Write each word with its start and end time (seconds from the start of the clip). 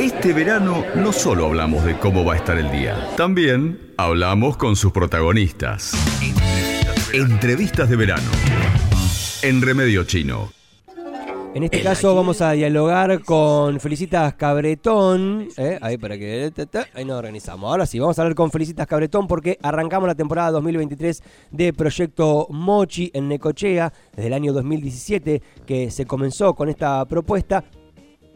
Este 0.00 0.32
verano 0.32 0.82
no 0.94 1.12
solo 1.12 1.44
hablamos 1.44 1.84
de 1.84 1.98
cómo 1.98 2.24
va 2.24 2.32
a 2.32 2.36
estar 2.36 2.56
el 2.56 2.70
día, 2.70 2.96
también 3.18 3.92
hablamos 3.98 4.56
con 4.56 4.74
sus 4.74 4.92
protagonistas. 4.92 5.92
Entrevistas 7.12 7.90
de 7.90 7.96
verano. 7.96 8.30
En 9.42 9.60
Remedio 9.60 10.04
Chino. 10.04 10.52
En 11.52 11.64
este 11.64 11.82
caso 11.82 12.14
vamos 12.14 12.40
a 12.40 12.52
dialogar 12.52 13.20
con 13.24 13.78
Felicitas 13.78 14.32
Cabretón. 14.36 15.48
¿eh? 15.58 15.78
Ahí 15.82 15.98
para 15.98 16.16
que. 16.16 16.50
Ahí 16.94 17.04
nos 17.04 17.18
organizamos. 17.18 17.70
Ahora 17.70 17.84
sí, 17.84 17.98
vamos 17.98 18.18
a 18.18 18.22
hablar 18.22 18.34
con 18.34 18.50
Felicitas 18.50 18.86
Cabretón 18.86 19.26
porque 19.26 19.58
arrancamos 19.60 20.06
la 20.06 20.14
temporada 20.14 20.50
2023 20.52 21.22
de 21.50 21.74
Proyecto 21.74 22.46
Mochi 22.48 23.10
en 23.12 23.28
Necochea 23.28 23.92
desde 24.16 24.28
el 24.28 24.32
año 24.32 24.54
2017 24.54 25.42
que 25.66 25.90
se 25.90 26.06
comenzó 26.06 26.54
con 26.54 26.70
esta 26.70 27.04
propuesta. 27.04 27.64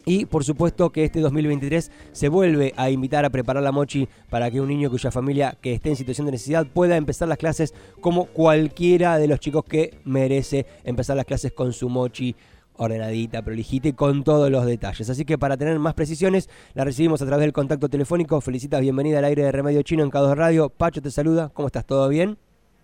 Y 0.07 0.27
por 0.27 0.45
supuesto 0.45 0.91
que 0.91 1.05
este 1.05 1.20
2023 1.20 1.91
se 2.12 2.29
vuelve 2.29 2.75
a 2.77 2.91
invitar 2.91 3.24
a 3.24 3.30
preparar 3.30 3.62
la 3.62 3.73
mochi 3.73 4.09
para 4.28 4.51
que 4.51 4.61
un 4.61 4.69
niño 4.69 4.91
cuya 4.91 5.11
familia 5.11 5.56
que 5.61 5.73
esté 5.73 5.91
en 5.91 5.97
situación 5.97 6.27
de 6.27 6.33
necesidad 6.33 6.66
pueda 6.66 6.97
empezar 6.97 7.28
las 7.28 7.38
clases 7.38 7.74
como 8.01 8.27
cualquiera 8.27 9.19
de 9.19 9.28
los 9.28 9.41
chicos 9.41 9.64
que 9.64 9.98
merece 10.05 10.66
empezar 10.84 11.16
las 11.16 11.25
clases 11.25 11.52
con 11.52 11.73
su 11.73 11.88
mochi 11.88 12.37
ordenadita, 12.77 13.42
prolijita 13.42 13.88
y 13.88 13.92
con 13.92 14.25
todos 14.25 14.51
los 14.51 14.66
detalles. 14.66 15.09
Así 15.09 15.25
que 15.25 15.38
para 15.38 15.56
tener 15.56 15.78
más 15.78 15.95
precisiones, 15.95 16.50
la 16.75 16.84
recibimos 16.84 17.23
a 17.23 17.27
través 17.27 17.45
del 17.45 17.52
contacto 17.52 17.89
telefónico. 17.89 18.41
Felicitas, 18.41 18.80
bienvenida 18.80 19.19
al 19.19 19.25
aire 19.25 19.45
de 19.45 19.52
Remedio 19.52 19.83
Chino 19.83 20.02
en 20.02 20.11
K2 20.11 20.34
Radio. 20.34 20.69
Pacho 20.69 21.00
te 21.00 21.11
saluda, 21.11 21.50
¿cómo 21.55 21.69
estás? 21.69 21.86
¿Todo 21.86 22.09
bien? 22.09 22.36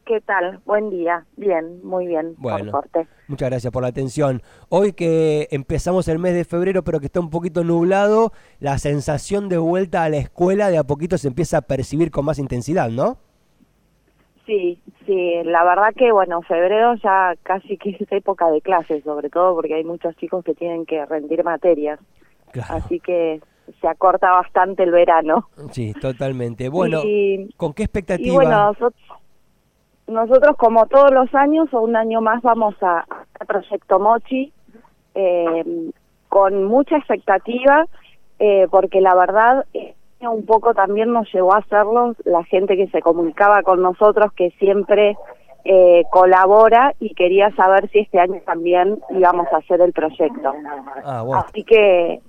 ¿Qué 0.04 0.20
tal? 0.20 0.60
Buen 0.64 0.90
día. 0.90 1.24
Bien, 1.36 1.84
muy 1.84 2.06
bien. 2.06 2.34
Bueno, 2.38 2.72
muchas 3.28 3.50
gracias 3.50 3.72
por 3.72 3.82
la 3.82 3.88
atención. 3.88 4.42
Hoy 4.68 4.92
que 4.92 5.46
empezamos 5.50 6.08
el 6.08 6.18
mes 6.18 6.34
de 6.34 6.44
febrero, 6.44 6.82
pero 6.82 6.98
que 7.00 7.06
está 7.06 7.20
un 7.20 7.30
poquito 7.30 7.62
nublado, 7.62 8.32
la 8.58 8.78
sensación 8.78 9.48
de 9.48 9.58
vuelta 9.58 10.02
a 10.02 10.08
la 10.08 10.16
escuela 10.16 10.70
de 10.70 10.78
a 10.78 10.84
poquito 10.84 11.16
se 11.16 11.28
empieza 11.28 11.58
a 11.58 11.62
percibir 11.62 12.10
con 12.10 12.24
más 12.24 12.38
intensidad, 12.38 12.90
¿no? 12.90 13.18
Sí, 14.46 14.82
sí, 15.06 15.34
la 15.44 15.62
verdad 15.62 15.94
que 15.96 16.10
bueno, 16.10 16.42
febrero 16.42 16.94
ya 16.96 17.34
casi 17.44 17.76
que 17.76 17.90
es 17.90 18.10
época 18.10 18.50
de 18.50 18.60
clases, 18.60 19.04
sobre 19.04 19.30
todo 19.30 19.54
porque 19.54 19.74
hay 19.74 19.84
muchos 19.84 20.16
chicos 20.16 20.44
que 20.44 20.54
tienen 20.54 20.86
que 20.86 21.06
rendir 21.06 21.44
materias. 21.44 22.00
Así 22.68 22.98
que 22.98 23.40
se 23.80 23.86
acorta 23.86 24.32
bastante 24.32 24.82
el 24.82 24.90
verano. 24.90 25.48
Sí, 25.70 25.92
totalmente. 26.00 26.68
Bueno, 26.68 27.02
¿con 27.56 27.72
qué 27.72 27.84
expectativa? 27.84 28.28
Y 28.28 28.30
bueno, 28.34 28.72
nosotros, 28.72 29.00
nosotros 30.10 30.56
como 30.56 30.86
todos 30.86 31.10
los 31.12 31.34
años 31.34 31.72
o 31.72 31.80
un 31.80 31.96
año 31.96 32.20
más 32.20 32.42
vamos 32.42 32.74
a, 32.82 33.04
Proyecto 33.46 33.98
Mochi 33.98 34.52
eh, 35.14 35.90
con 36.28 36.64
mucha 36.64 36.98
expectativa 36.98 37.86
eh, 38.38 38.66
porque 38.70 39.00
la 39.00 39.14
verdad 39.14 39.64
un 40.28 40.44
poco 40.44 40.74
también 40.74 41.12
nos 41.12 41.32
llevó 41.32 41.54
a 41.54 41.58
hacerlo 41.58 42.14
la 42.24 42.44
gente 42.44 42.76
que 42.76 42.88
se 42.88 43.00
comunicaba 43.00 43.62
con 43.62 43.80
nosotros, 43.80 44.32
que 44.34 44.50
siempre 44.58 45.16
eh, 45.64 46.04
colabora 46.10 46.94
y 47.00 47.14
quería 47.14 47.50
saber 47.54 47.88
si 47.90 48.00
este 48.00 48.18
año 48.18 48.40
también 48.44 49.00
íbamos 49.10 49.46
a 49.52 49.58
hacer 49.58 49.80
el 49.80 49.92
proyecto. 49.92 50.52
Ah, 51.04 51.24
Así 51.46 51.64
que 51.64 52.20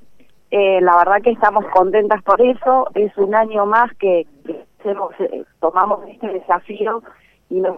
eh, 0.51 0.81
la 0.81 0.97
verdad 0.97 1.21
que 1.21 1.31
estamos 1.31 1.65
contentas 1.73 2.21
por 2.23 2.41
eso. 2.41 2.87
Es 2.93 3.15
un 3.17 3.35
año 3.35 3.65
más 3.65 3.93
que, 3.97 4.25
eh, 4.45 5.43
tomamos 5.59 6.07
este 6.07 6.27
desafío 6.27 7.03
y 7.51 7.59
nos 7.59 7.77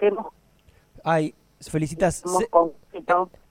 hemos... 0.00 0.26
Ay, 1.02 1.34
felicitas 1.60 2.22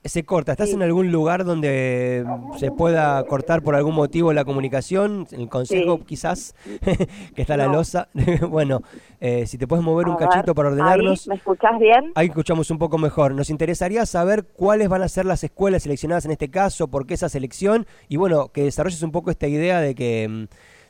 se 0.04 0.24
corta. 0.24 0.52
¿Estás 0.52 0.70
en 0.70 0.82
algún 0.82 1.10
lugar 1.10 1.44
donde 1.44 2.24
se 2.58 2.70
pueda 2.70 3.22
cortar 3.24 3.62
por 3.62 3.74
algún 3.74 3.94
motivo 3.94 4.32
la 4.32 4.44
comunicación? 4.44 5.26
¿El 5.32 5.48
consejo 5.48 6.04
quizás? 6.04 6.54
que 7.34 7.42
está 7.42 7.56
la 7.56 7.66
losa. 7.66 8.08
bueno, 8.48 8.82
eh, 9.20 9.46
si 9.46 9.58
te 9.58 9.66
puedes 9.66 9.84
mover 9.84 10.08
un 10.08 10.16
cachito 10.16 10.54
para 10.54 10.68
ordenarnos. 10.68 11.26
¿Me 11.26 11.36
escuchás 11.36 11.78
bien? 11.78 12.12
Ahí 12.14 12.26
escuchamos 12.26 12.70
un 12.70 12.78
poco 12.78 12.98
mejor. 12.98 13.34
Nos 13.34 13.50
interesaría 13.50 14.04
saber 14.06 14.44
cuáles 14.44 14.88
van 14.88 15.02
a 15.02 15.08
ser 15.08 15.24
las 15.24 15.42
escuelas 15.42 15.84
seleccionadas 15.84 16.24
en 16.26 16.32
este 16.32 16.50
caso, 16.50 16.88
por 16.88 17.06
qué 17.06 17.14
esa 17.14 17.28
selección 17.28 17.86
y 18.08 18.16
bueno, 18.16 18.48
que 18.48 18.64
desarrolles 18.64 19.02
un 19.02 19.12
poco 19.12 19.30
esta 19.30 19.46
idea 19.46 19.80
de 19.80 19.94
que, 19.94 20.28
mm, 20.28 20.44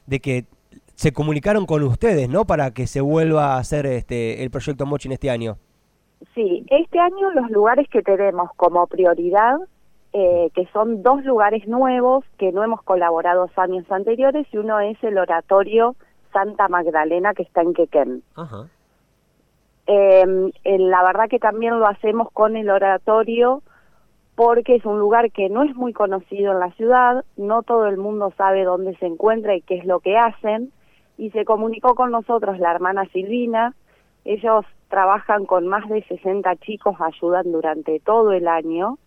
de 0.07 0.21
que 0.21 0.47
se 0.95 1.13
comunicaron 1.13 1.67
con 1.67 1.83
ustedes, 1.83 2.29
¿no? 2.29 2.45
Para 2.45 2.73
que 2.73 2.87
se 2.87 3.01
vuelva 3.01 3.55
a 3.55 3.59
hacer 3.59 3.87
este 3.87 4.43
el 4.43 4.51
proyecto 4.51 4.87
Mochi 4.87 5.09
en 5.09 5.13
este 5.13 5.31
año. 5.31 5.57
Sí, 6.35 6.65
este 6.71 6.99
año 6.99 7.31
los 7.33 7.51
lugares 7.51 7.89
que 7.89 8.03
tenemos 8.03 8.51
como 8.57 8.87
prioridad, 8.87 9.59
eh, 10.13 10.51
que 10.55 10.67
son 10.73 11.03
dos 11.03 11.25
lugares 11.25 11.67
nuevos 11.67 12.25
que 12.39 12.53
no 12.53 12.63
hemos 12.63 12.83
colaborado 12.83 13.51
años 13.57 13.91
anteriores, 13.91 14.47
y 14.53 14.57
uno 14.57 14.81
es 14.81 15.03
el 15.03 15.19
oratorio 15.19 15.97
Santa 16.33 16.69
Magdalena 16.69 17.35
que 17.35 17.43
está 17.43 17.63
en 17.63 17.75
Quequén. 17.75 18.23
Em, 19.87 20.51
la 20.65 21.03
verdad 21.03 21.29
que 21.29 21.39
también 21.39 21.79
lo 21.79 21.87
hacemos 21.87 22.31
con 22.33 22.57
el 22.57 22.71
oratorio 22.71 23.63
porque 24.35 24.77
es 24.77 24.85
un 24.85 24.99
lugar 24.99 25.31
que 25.31 25.49
no 25.49 25.63
es 25.63 25.77
muy 25.77 25.93
conocido 25.93 26.53
en 26.53 26.61
la 26.61 26.73
ciudad, 26.73 27.25
no 27.37 27.63
todo 27.63 27.87
el 27.87 27.99
mundo 27.99 28.33
sabe 28.37 28.65
dónde 28.65 28.97
se 28.97 29.07
encuentra 29.07 29.55
y 29.55 29.61
qué 29.61 29.77
es 29.77 29.85
lo 29.85 30.01
que 30.01 30.17
hacen, 30.17 30.73
y 31.17 31.31
se 31.31 31.45
comunicó 31.45 31.95
con 31.95 32.11
nosotros 32.11 32.59
la 32.59 32.73
hermana 32.73 33.07
Silvina, 33.07 33.75
ellos 34.25 34.65
trabajan 34.89 35.45
con 35.45 35.67
más 35.67 35.89
de 35.89 36.03
60 36.03 36.57
chicos, 36.57 36.97
ayudan 37.01 37.53
durante 37.53 38.01
todo 38.01 38.33
el 38.33 38.49
año. 38.49 38.99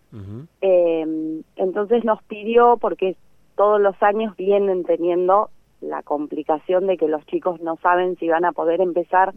Em, 0.60 1.42
entonces 1.56 2.04
nos 2.04 2.22
pidió, 2.22 2.78
porque 2.78 3.16
todos 3.56 3.80
los 3.80 4.00
años 4.02 4.36
vienen 4.36 4.84
teniendo 4.84 5.50
la 5.80 6.02
complicación 6.02 6.86
de 6.86 6.96
que 6.96 7.08
los 7.08 7.24
chicos 7.26 7.60
no 7.60 7.76
saben 7.76 8.16
si 8.16 8.28
van 8.28 8.44
a 8.44 8.52
poder 8.52 8.80
empezar 8.80 9.34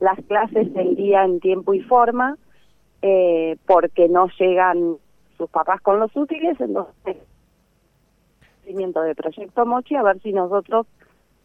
las 0.00 0.18
clases 0.26 0.68
el 0.74 0.96
día 0.96 1.24
en 1.24 1.40
tiempo 1.40 1.74
y 1.74 1.80
forma, 1.80 2.36
eh, 3.02 3.56
porque 3.66 4.08
no 4.08 4.28
llegan 4.38 4.96
sus 5.36 5.50
papás 5.50 5.80
con 5.82 5.98
los 6.00 6.14
útiles, 6.16 6.58
entonces 6.60 7.16
de 8.66 9.14
Proyecto 9.14 9.64
Mochi 9.66 9.96
a 9.96 10.02
ver 10.02 10.20
si 10.20 10.32
nosotros 10.32 10.86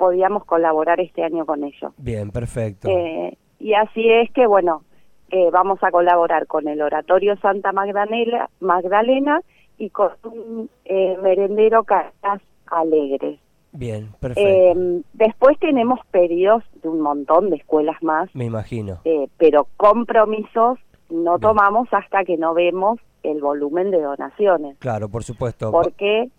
podíamos 0.01 0.45
colaborar 0.45 0.99
este 0.99 1.23
año 1.23 1.45
con 1.45 1.63
ellos. 1.63 1.93
Bien, 1.97 2.31
perfecto. 2.31 2.89
Eh, 2.89 3.37
y 3.59 3.75
así 3.75 4.09
es 4.09 4.31
que, 4.31 4.47
bueno, 4.47 4.81
eh, 5.29 5.51
vamos 5.51 5.77
a 5.83 5.91
colaborar 5.91 6.47
con 6.47 6.67
el 6.67 6.81
Oratorio 6.81 7.37
Santa 7.37 7.71
Magdalena, 7.71 8.49
Magdalena 8.59 9.41
y 9.77 9.91
con 9.91 10.09
un 10.23 10.71
eh, 10.85 11.15
merendero 11.21 11.83
Casas 11.83 12.41
Alegres. 12.65 13.39
Bien, 13.73 14.09
perfecto. 14.19 14.49
Eh, 14.49 15.03
después 15.13 15.59
tenemos 15.59 15.99
pedidos 16.09 16.63
de 16.81 16.89
un 16.89 17.01
montón 17.01 17.51
de 17.51 17.57
escuelas 17.57 18.01
más. 18.01 18.33
Me 18.33 18.45
imagino. 18.45 19.01
pero 19.37 19.67
compromisos 19.77 20.79
no 21.11 21.37
tomamos 21.37 21.89
hasta 21.91 22.23
que 22.23 22.37
no 22.37 22.55
vemos 22.55 22.99
el 23.21 23.39
volumen 23.39 23.91
de 23.91 24.01
donaciones. 24.01 24.79
Claro, 24.79 25.09
por 25.09 25.23
supuesto. 25.23 25.69
Porque 25.69 26.31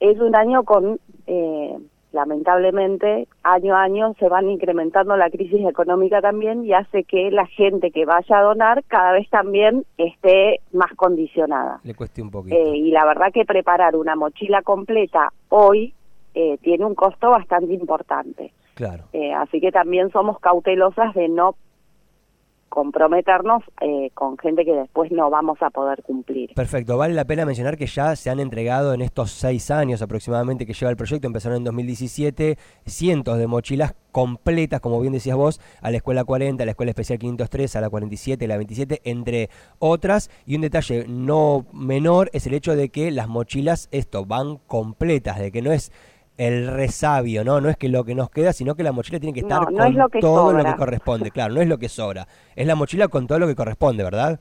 es 0.00 0.18
un 0.18 0.34
año 0.34 0.64
con 0.64 0.98
lamentablemente 2.12 3.28
año 3.42 3.74
a 3.74 3.82
año 3.82 4.14
se 4.18 4.28
van 4.28 4.50
incrementando 4.50 5.16
la 5.16 5.30
crisis 5.30 5.66
económica 5.66 6.20
también 6.20 6.64
y 6.64 6.72
hace 6.72 7.04
que 7.04 7.30
la 7.30 7.46
gente 7.46 7.90
que 7.90 8.04
vaya 8.04 8.38
a 8.38 8.42
donar 8.42 8.84
cada 8.88 9.12
vez 9.12 9.28
también 9.30 9.84
esté 9.96 10.60
más 10.72 10.92
condicionada. 10.94 11.80
Le 11.84 11.94
cueste 11.94 12.22
un 12.22 12.30
poquito. 12.30 12.56
Eh, 12.56 12.76
y 12.76 12.90
la 12.90 13.04
verdad 13.04 13.32
que 13.32 13.44
preparar 13.44 13.96
una 13.96 14.16
mochila 14.16 14.62
completa 14.62 15.32
hoy 15.48 15.94
eh, 16.34 16.58
tiene 16.62 16.84
un 16.84 16.94
costo 16.94 17.30
bastante 17.30 17.72
importante. 17.74 18.52
Claro. 18.74 19.04
Eh, 19.12 19.32
así 19.32 19.60
que 19.60 19.72
también 19.72 20.10
somos 20.10 20.38
cautelosas 20.40 21.14
de 21.14 21.28
no 21.28 21.54
comprometernos 22.70 23.62
eh, 23.82 24.10
con 24.14 24.38
gente 24.38 24.64
que 24.64 24.72
después 24.72 25.12
no 25.12 25.28
vamos 25.28 25.58
a 25.60 25.68
poder 25.68 26.02
cumplir. 26.02 26.54
Perfecto, 26.54 26.96
vale 26.96 27.12
la 27.12 27.26
pena 27.26 27.44
mencionar 27.44 27.76
que 27.76 27.86
ya 27.86 28.16
se 28.16 28.30
han 28.30 28.40
entregado 28.40 28.94
en 28.94 29.02
estos 29.02 29.32
seis 29.32 29.70
años 29.70 30.00
aproximadamente 30.00 30.64
que 30.64 30.72
lleva 30.72 30.90
el 30.90 30.96
proyecto, 30.96 31.26
empezaron 31.26 31.58
en 31.58 31.64
2017, 31.64 32.56
cientos 32.86 33.36
de 33.36 33.46
mochilas 33.46 33.94
completas, 34.12 34.80
como 34.80 35.00
bien 35.00 35.12
decías 35.12 35.36
vos, 35.36 35.60
a 35.82 35.90
la 35.90 35.98
Escuela 35.98 36.24
40, 36.24 36.62
a 36.62 36.66
la 36.66 36.70
Escuela 36.70 36.90
Especial 36.90 37.18
503, 37.18 37.76
a 37.76 37.80
la 37.80 37.90
47, 37.90 38.44
a 38.44 38.48
la 38.48 38.56
27, 38.56 39.00
entre 39.04 39.50
otras. 39.78 40.30
Y 40.46 40.54
un 40.54 40.62
detalle 40.62 41.06
no 41.08 41.66
menor 41.72 42.30
es 42.32 42.46
el 42.46 42.54
hecho 42.54 42.76
de 42.76 42.88
que 42.88 43.10
las 43.10 43.28
mochilas, 43.28 43.88
esto, 43.90 44.24
van 44.24 44.56
completas, 44.66 45.38
de 45.38 45.52
que 45.52 45.62
no 45.62 45.72
es 45.72 45.92
el 46.40 46.68
resabio, 46.68 47.44
¿no? 47.44 47.60
No 47.60 47.68
es 47.68 47.76
que 47.76 47.90
lo 47.90 48.02
que 48.02 48.14
nos 48.14 48.30
queda, 48.30 48.54
sino 48.54 48.74
que 48.74 48.82
la 48.82 48.92
mochila 48.92 49.20
tiene 49.20 49.34
que 49.34 49.40
estar 49.40 49.62
con 49.62 49.76
todo 50.20 50.54
lo 50.54 50.64
que 50.64 50.74
corresponde. 50.74 51.30
Claro, 51.30 51.52
no 51.52 51.60
es 51.60 51.68
lo 51.68 51.76
que 51.76 51.90
sobra. 51.90 52.26
Es 52.56 52.66
la 52.66 52.74
mochila 52.74 53.08
con 53.08 53.26
todo 53.26 53.38
lo 53.38 53.46
que 53.46 53.54
corresponde, 53.54 54.02
¿verdad? 54.02 54.40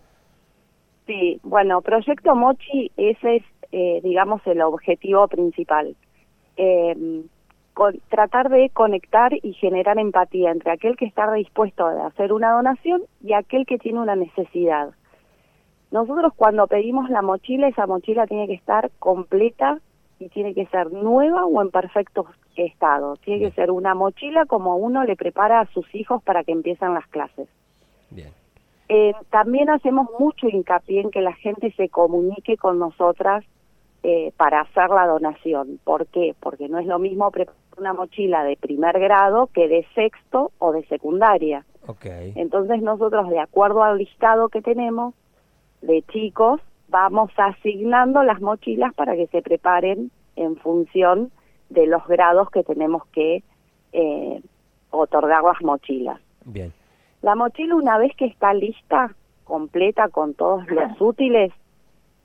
Sí, 1.06 1.42
bueno, 1.44 1.82
Proyecto 1.82 2.36
Mochi, 2.36 2.90
ese 2.96 3.38
es, 3.38 3.44
eh, 3.74 4.00
digamos, 4.02 4.42
el 4.48 4.62
objetivo 4.62 5.28
principal. 5.28 5.98
Em, 6.56 7.24
tratar 8.08 8.48
de 8.48 8.70
conectar 8.70 9.34
y 9.34 9.52
generar 9.54 10.00
empatía 10.00 10.52
entre 10.52 10.72
aquel 10.72 10.96
que 10.96 11.06
está 11.06 11.30
dispuesto 11.34 11.86
a 11.86 12.08
hacer 12.08 12.32
una 12.32 12.52
donación 12.52 13.02
y 13.22 13.34
aquel 13.34 13.66
que 13.66 13.78
tiene 13.78 14.00
una 14.00 14.16
necesidad. 14.16 14.92
Nosotros 15.92 16.32
cuando 16.34 16.68
pedimos 16.68 17.10
la 17.10 17.22
mochila, 17.22 17.68
esa 17.68 17.88
mochila 17.88 18.26
tiene 18.26 18.48
que 18.48 18.54
estar 18.54 18.90
completa 19.00 19.80
y 20.20 20.30
tiene 20.30 20.54
que 20.54 20.66
ser 20.68 20.92
nueva 20.92 21.46
o 21.46 21.62
en 21.62 21.72
perfecto 21.72 22.28
estado. 22.56 23.16
Tiene 23.18 23.46
que 23.46 23.56
ser 23.56 23.72
una 23.72 23.96
mochila 23.96 24.46
como 24.46 24.76
uno 24.78 25.04
le 25.06 25.16
prepara 25.16 25.62
a 25.62 25.66
sus 25.68 25.94
hijos 25.96 26.22
para 26.24 26.44
que 26.44 26.52
empiecen 26.52 26.94
las 26.94 27.08
clases. 27.08 27.48
Bien. 28.10 28.30
Eh, 28.90 29.14
también 29.30 29.70
hacemos 29.70 30.08
mucho 30.20 30.48
hincapié 30.50 31.02
en 31.02 31.12
que 31.12 31.22
la 31.22 31.34
gente 31.34 31.72
se 31.74 31.90
comunique 31.90 32.58
con 32.58 32.80
nosotras 32.80 33.46
eh, 34.04 34.32
para 34.36 34.62
hacer 34.62 34.90
la 34.90 35.08
donación. 35.08 35.80
¿Por 35.84 36.08
qué? 36.08 36.36
Porque 36.40 36.68
no 36.68 36.80
es 36.80 36.88
lo 36.88 37.00
mismo 37.00 37.30
preparar 37.32 37.60
una 37.78 37.94
mochila 37.94 38.44
de 38.44 38.58
primer 38.58 39.00
grado 39.00 39.48
que 39.48 39.68
de 39.68 39.86
sexto 39.96 40.52
o 40.60 40.74
de 40.74 40.86
secundaria. 40.88 41.66
Entonces 42.36 42.82
nosotros, 42.82 43.30
de 43.30 43.40
acuerdo 43.40 43.84
al 43.84 43.98
listado 43.98 44.50
que 44.50 44.62
tenemos 44.62 45.16
de 45.82 46.04
chicos, 46.12 46.62
vamos 46.90 47.32
asignando 47.38 48.24
las 48.24 48.42
mochilas 48.42 48.94
para 48.94 49.16
que 49.16 49.28
se 49.28 49.42
preparen 49.42 50.12
en 50.36 50.58
función 50.58 51.32
de 51.70 51.88
los 51.88 52.06
grados 52.08 52.50
que 52.50 52.64
tenemos 52.64 53.06
que 53.08 53.44
eh, 53.94 54.42
otorgar 54.90 55.44
las 55.44 55.62
mochilas. 55.62 56.20
Bien. 56.46 56.74
La 57.22 57.36
mochila 57.36 57.76
una 57.76 57.98
vez 57.98 58.16
que 58.16 58.26
está 58.26 58.54
lista, 58.54 59.14
completa 59.44 60.10
con 60.10 60.34
todos 60.34 60.68
los 60.70 61.00
útiles, 61.00 61.52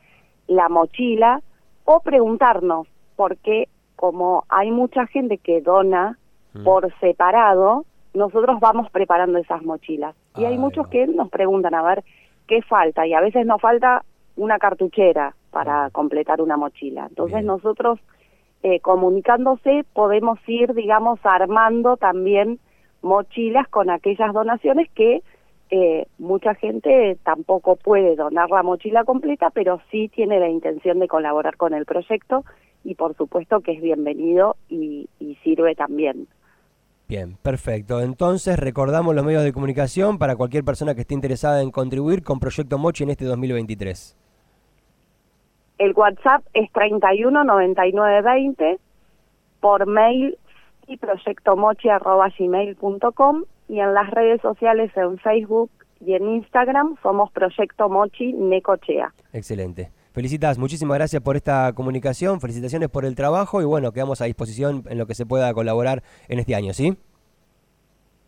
la 0.48 0.68
mochila 0.68 1.40
o 1.84 2.00
preguntarnos, 2.00 2.88
porque 3.16 3.68
como 3.96 4.44
hay 4.48 4.70
mucha 4.70 5.06
gente 5.06 5.38
que 5.38 5.60
dona 5.60 6.18
Mm. 6.54 6.62
por 6.64 6.92
separado, 7.00 7.84
nosotros 8.14 8.60
vamos 8.60 8.88
preparando 8.90 9.38
esas 9.38 9.62
mochilas. 9.64 10.14
Y 10.36 10.44
hay 10.44 10.56
muchos 10.56 10.86
que 10.86 11.04
nos 11.08 11.28
preguntan 11.28 11.74
a 11.74 11.82
ver 11.82 12.04
qué 12.46 12.62
falta, 12.62 13.04
y 13.06 13.12
a 13.12 13.20
veces 13.20 13.44
nos 13.44 13.60
falta 13.60 14.04
una 14.36 14.58
cartuchera 14.58 15.34
para 15.50 15.90
completar 15.90 16.40
una 16.40 16.56
mochila. 16.56 17.06
Entonces 17.08 17.38
Bien. 17.38 17.46
nosotros 17.46 17.98
eh, 18.62 18.78
comunicándose 18.80 19.84
podemos 19.92 20.38
ir, 20.46 20.74
digamos, 20.74 21.18
armando 21.24 21.96
también 21.96 22.58
mochilas 23.04 23.68
con 23.68 23.90
aquellas 23.90 24.32
donaciones 24.32 24.88
que 24.90 25.22
eh, 25.70 26.06
mucha 26.18 26.54
gente 26.54 27.16
tampoco 27.22 27.76
puede 27.76 28.16
donar 28.16 28.50
la 28.50 28.62
mochila 28.62 29.04
completa, 29.04 29.50
pero 29.50 29.80
sí 29.90 30.08
tiene 30.08 30.40
la 30.40 30.48
intención 30.48 30.98
de 30.98 31.08
colaborar 31.08 31.56
con 31.56 31.74
el 31.74 31.84
proyecto 31.84 32.44
y 32.82 32.94
por 32.94 33.16
supuesto 33.16 33.60
que 33.60 33.72
es 33.72 33.82
bienvenido 33.82 34.56
y, 34.68 35.08
y 35.20 35.36
sirve 35.36 35.74
también. 35.74 36.26
Bien, 37.06 37.36
perfecto. 37.42 38.00
Entonces 38.00 38.58
recordamos 38.58 39.14
los 39.14 39.24
medios 39.24 39.44
de 39.44 39.52
comunicación 39.52 40.18
para 40.18 40.36
cualquier 40.36 40.64
persona 40.64 40.94
que 40.94 41.02
esté 41.02 41.14
interesada 41.14 41.60
en 41.60 41.70
contribuir 41.70 42.22
con 42.22 42.40
Proyecto 42.40 42.78
Mochi 42.78 43.04
en 43.04 43.10
este 43.10 43.26
2023. 43.26 44.16
El 45.76 45.92
WhatsApp 45.92 46.42
es 46.54 46.70
31 46.72 47.44
99 47.44 48.22
20, 48.22 48.78
por 49.60 49.86
mail 49.86 50.38
y 50.86 50.96
proyectomochi.gmail.com 50.96 53.44
y 53.68 53.80
en 53.80 53.94
las 53.94 54.10
redes 54.10 54.40
sociales 54.40 54.90
en 54.96 55.18
Facebook 55.18 55.70
y 56.00 56.14
en 56.14 56.28
Instagram 56.28 56.96
somos 57.02 57.30
Proyecto 57.32 57.88
Mochi 57.88 58.32
Necochea. 58.32 59.12
Excelente. 59.32 59.90
Felicitas, 60.12 60.58
muchísimas 60.58 60.96
gracias 60.96 61.22
por 61.22 61.34
esta 61.34 61.72
comunicación, 61.72 62.40
felicitaciones 62.40 62.88
por 62.88 63.04
el 63.04 63.16
trabajo 63.16 63.60
y 63.60 63.64
bueno, 63.64 63.90
quedamos 63.90 64.20
a 64.20 64.26
disposición 64.26 64.84
en 64.88 64.98
lo 64.98 65.06
que 65.06 65.14
se 65.14 65.26
pueda 65.26 65.52
colaborar 65.52 66.04
en 66.28 66.38
este 66.38 66.54
año, 66.54 66.72
¿sí? 66.72 66.96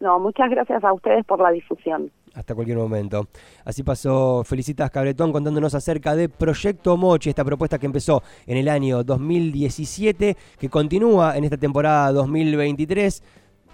No, 0.00 0.19
muchas 0.19 0.50
gracias 0.50 0.82
a 0.82 0.93
ustedes 0.93 1.25
por 1.25 1.41
la 1.41 1.50
difusión. 1.50 2.11
Hasta 2.37 2.55
cualquier 2.55 2.77
momento. 2.77 3.29
Así 3.65 3.83
pasó 3.83 4.44
Felicitas 4.44 4.91
Cabretón 4.91 5.33
contándonos 5.33 5.75
acerca 5.75 6.15
de 6.15 6.29
Proyecto 6.29 6.94
Mochi, 6.99 7.31
esta 7.31 7.47
propuesta 7.47 7.79
que 7.79 7.87
empezó 7.87 8.23
en 8.47 8.59
el 8.59 8.69
año 8.69 9.03
2017, 9.03 10.37
que 10.59 10.69
continúa 10.69 11.38
en 11.38 11.45
esta 11.45 11.57
temporada 11.57 12.12
2023. 12.12 13.23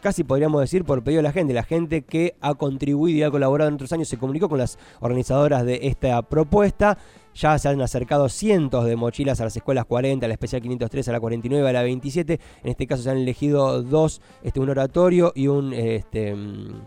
Casi 0.00 0.22
podríamos 0.22 0.60
decir 0.60 0.84
por 0.84 1.02
pedido 1.02 1.18
de 1.18 1.24
la 1.24 1.32
gente, 1.32 1.52
la 1.52 1.64
gente 1.64 2.02
que 2.02 2.36
ha 2.40 2.54
contribuido 2.54 3.18
y 3.18 3.22
ha 3.24 3.30
colaborado 3.32 3.68
en 3.68 3.74
otros 3.74 3.92
años 3.92 4.08
se 4.08 4.16
comunicó 4.16 4.48
con 4.48 4.58
las 4.58 4.78
organizadoras 5.00 5.64
de 5.64 5.80
esta 5.82 6.22
propuesta. 6.22 6.98
Ya 7.34 7.58
se 7.58 7.68
han 7.68 7.80
acercado 7.80 8.28
cientos 8.28 8.84
de 8.84 8.94
mochilas 8.94 9.40
a 9.40 9.44
las 9.44 9.56
escuelas 9.56 9.86
40, 9.86 10.24
a 10.24 10.28
la 10.28 10.34
especial 10.34 10.62
503, 10.62 11.08
a 11.08 11.12
la 11.12 11.20
49, 11.20 11.68
a 11.68 11.72
la 11.72 11.82
27. 11.82 12.38
En 12.62 12.70
este 12.70 12.86
caso 12.86 13.02
se 13.02 13.10
han 13.10 13.16
elegido 13.16 13.82
dos, 13.82 14.20
este, 14.44 14.60
un 14.60 14.70
oratorio 14.70 15.32
y 15.34 15.48
un 15.48 15.72
este, 15.72 16.34
mm, 16.34 16.82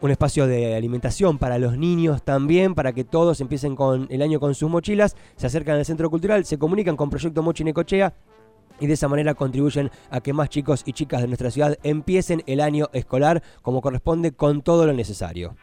un 0.00 0.10
espacio 0.10 0.46
de 0.46 0.76
alimentación 0.76 1.38
para 1.38 1.58
los 1.58 1.76
niños 1.76 2.22
también, 2.22 2.74
para 2.74 2.92
que 2.92 3.04
todos 3.04 3.40
empiecen 3.40 3.74
con 3.74 4.06
el 4.10 4.22
año 4.22 4.38
con 4.38 4.54
sus 4.54 4.70
mochilas, 4.70 5.16
se 5.36 5.46
acercan 5.46 5.76
al 5.76 5.84
centro 5.84 6.10
cultural, 6.10 6.44
se 6.44 6.58
comunican 6.58 6.96
con 6.96 7.10
Proyecto 7.10 7.42
Mochi 7.42 7.64
Necochea 7.64 8.14
y 8.80 8.86
de 8.86 8.94
esa 8.94 9.08
manera 9.08 9.34
contribuyen 9.34 9.90
a 10.10 10.20
que 10.20 10.32
más 10.32 10.48
chicos 10.50 10.82
y 10.86 10.92
chicas 10.92 11.20
de 11.20 11.26
nuestra 11.26 11.50
ciudad 11.50 11.78
empiecen 11.82 12.42
el 12.46 12.60
año 12.60 12.88
escolar 12.92 13.42
como 13.62 13.80
corresponde 13.80 14.32
con 14.32 14.62
todo 14.62 14.86
lo 14.86 14.92
necesario. 14.92 15.56